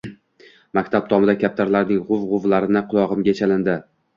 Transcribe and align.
Maktab 0.77 1.11
tomida 1.11 1.35
kaptarlarning 1.43 2.01
g`uv-g`uvlaganini 2.09 2.85
qulog`imga 2.95 3.37
chalindi 3.43 3.79